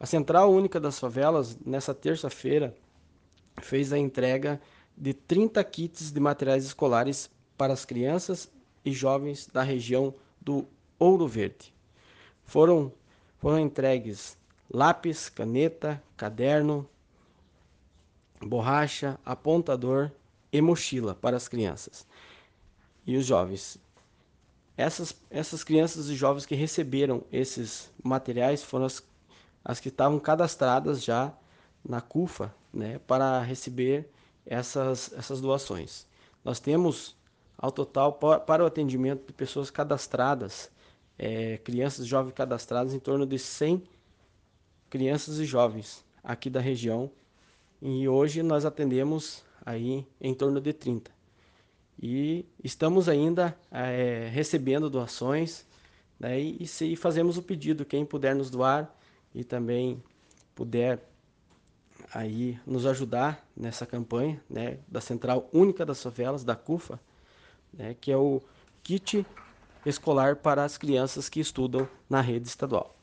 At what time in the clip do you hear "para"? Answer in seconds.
7.54-7.74, 21.14-21.36, 33.06-33.40, 38.14-38.62, 70.36-70.64